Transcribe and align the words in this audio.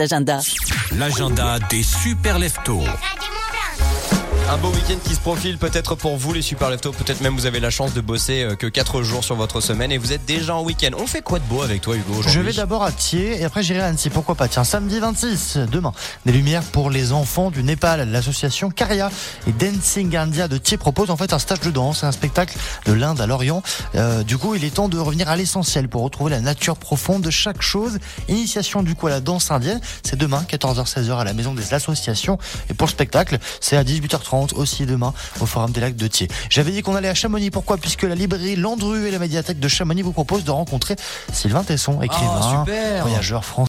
Agenda. 0.00 0.40
L'agenda 0.92 1.58
des 1.70 1.82
super 1.82 2.38
leftos. 2.38 2.84
Un 4.50 4.56
beau 4.56 4.70
week-end 4.70 4.96
qui 5.04 5.14
se 5.14 5.20
profile 5.20 5.58
peut-être 5.58 5.94
pour 5.94 6.16
vous 6.16 6.32
les 6.32 6.42
super 6.42 6.70
leftos, 6.70 6.90
peut-être 6.90 7.20
même 7.20 7.34
vous 7.34 7.46
avez 7.46 7.60
la 7.60 7.70
chance 7.70 7.94
de 7.94 8.00
bosser 8.00 8.42
euh, 8.42 8.56
que 8.56 8.66
4 8.66 9.00
jours 9.04 9.22
sur 9.22 9.36
votre 9.36 9.60
semaine 9.60 9.92
et 9.92 9.98
vous 9.98 10.12
êtes 10.12 10.24
déjà 10.24 10.56
en 10.56 10.64
week-end. 10.64 10.90
On 10.98 11.06
fait 11.06 11.22
quoi 11.22 11.38
de 11.38 11.44
beau 11.44 11.62
avec 11.62 11.82
toi 11.82 11.94
Hugo 11.94 12.20
Je 12.26 12.40
vais 12.40 12.52
d'abord 12.52 12.82
à 12.82 12.90
Thiers 12.90 13.40
et 13.40 13.44
après 13.44 13.62
j'irai 13.62 13.78
à 13.78 13.86
Annecy. 13.86 14.10
Pourquoi 14.10 14.34
pas? 14.34 14.48
Tiens, 14.48 14.64
samedi 14.64 14.98
26, 14.98 15.58
demain, 15.70 15.92
des 16.26 16.32
lumières 16.32 16.64
pour 16.64 16.90
les 16.90 17.12
enfants 17.12 17.52
du 17.52 17.62
Népal. 17.62 18.10
L'association 18.10 18.70
Caria 18.70 19.12
et 19.46 19.52
Dancing 19.52 20.16
India 20.16 20.48
de 20.48 20.58
Thiers 20.58 20.78
propose 20.78 21.10
en 21.10 21.16
fait 21.16 21.32
un 21.32 21.38
stage 21.38 21.60
de 21.60 21.70
danse, 21.70 22.02
un 22.02 22.10
spectacle 22.10 22.58
de 22.86 22.92
l'Inde 22.92 23.20
à 23.20 23.28
l'Orient. 23.28 23.62
Euh, 23.94 24.24
du 24.24 24.36
coup, 24.36 24.56
il 24.56 24.64
est 24.64 24.74
temps 24.74 24.88
de 24.88 24.98
revenir 24.98 25.28
à 25.28 25.36
l'essentiel 25.36 25.88
pour 25.88 26.02
retrouver 26.02 26.32
la 26.32 26.40
nature 26.40 26.76
profonde 26.76 27.22
de 27.22 27.30
chaque 27.30 27.62
chose. 27.62 28.00
Initiation 28.26 28.82
du 28.82 28.96
coup 28.96 29.06
à 29.06 29.10
la 29.10 29.20
danse 29.20 29.52
indienne, 29.52 29.80
c'est 30.02 30.16
demain 30.16 30.44
14h-16h 30.50 31.16
à 31.16 31.24
la 31.24 31.34
maison 31.34 31.54
des 31.54 31.72
associations 31.72 32.36
et 32.68 32.74
pour 32.74 32.88
le 32.88 32.90
spectacle, 32.90 33.38
c'est 33.60 33.76
à 33.76 33.84
18h30 33.84 34.39
aussi 34.54 34.86
demain 34.86 35.12
au 35.40 35.46
Forum 35.46 35.70
des 35.72 35.80
Lacs 35.80 35.96
de 35.96 36.06
Thiers. 36.06 36.28
J'avais 36.48 36.70
dit 36.72 36.82
qu'on 36.82 36.94
allait 36.96 37.08
à 37.08 37.14
Chamonix. 37.14 37.50
Pourquoi? 37.50 37.76
Puisque 37.76 38.02
la 38.02 38.14
librairie 38.14 38.56
Landru 38.56 39.06
et 39.06 39.10
la 39.10 39.18
médiathèque 39.18 39.60
de 39.60 39.68
Chamonix 39.68 40.02
vous 40.02 40.12
proposent 40.12 40.44
de 40.44 40.50
rencontrer 40.50 40.96
Sylvain 41.32 41.62
Tesson, 41.64 42.00
écrivain, 42.02 42.40
Ah, 42.42 42.64
super 42.66 43.02
voyageur 43.02 43.44
français. 43.44 43.56